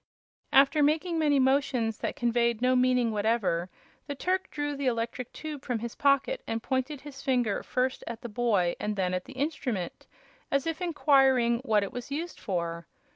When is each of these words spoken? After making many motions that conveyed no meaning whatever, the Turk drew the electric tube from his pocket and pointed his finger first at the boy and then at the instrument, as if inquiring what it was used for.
After 0.51 0.81
making 0.81 1.19
many 1.19 1.37
motions 1.39 1.99
that 1.99 2.15
conveyed 2.15 2.59
no 2.59 2.75
meaning 2.75 3.11
whatever, 3.11 3.69
the 4.07 4.15
Turk 4.15 4.49
drew 4.49 4.75
the 4.75 4.87
electric 4.87 5.31
tube 5.31 5.63
from 5.63 5.77
his 5.77 5.93
pocket 5.93 6.41
and 6.47 6.63
pointed 6.63 7.01
his 7.01 7.21
finger 7.21 7.61
first 7.61 8.03
at 8.07 8.21
the 8.21 8.27
boy 8.27 8.75
and 8.79 8.95
then 8.95 9.13
at 9.13 9.25
the 9.25 9.33
instrument, 9.33 10.07
as 10.51 10.65
if 10.65 10.81
inquiring 10.81 11.59
what 11.59 11.83
it 11.83 11.93
was 11.93 12.09
used 12.09 12.39
for. 12.39 12.87